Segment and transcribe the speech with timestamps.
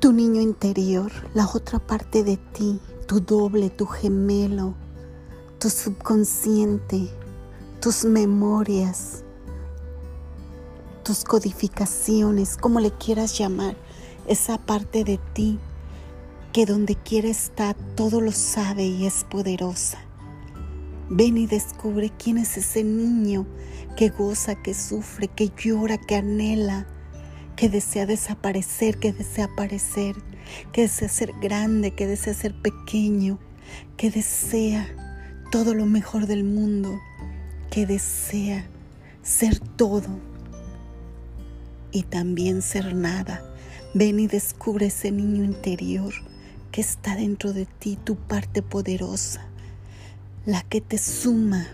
[0.00, 4.74] tu niño interior, la otra parte de ti, tu doble, tu gemelo,
[5.58, 7.10] tu subconsciente,
[7.80, 9.24] tus memorias,
[11.02, 13.76] tus codificaciones, como le quieras llamar,
[14.28, 15.58] esa parte de ti
[16.52, 19.98] que donde quiera está todo lo sabe y es poderosa.
[21.10, 23.46] Ven y descubre quién es ese niño
[23.96, 26.86] que goza, que sufre, que llora, que anhela,
[27.58, 30.14] que desea desaparecer, que desea aparecer,
[30.72, 33.40] que desea ser grande, que desea ser pequeño,
[33.96, 34.86] que desea
[35.50, 37.00] todo lo mejor del mundo,
[37.68, 38.64] que desea
[39.24, 40.06] ser todo
[41.90, 43.42] y también ser nada.
[43.92, 46.14] Ven y descubre ese niño interior
[46.70, 49.44] que está dentro de ti, tu parte poderosa
[50.46, 51.66] la que te suma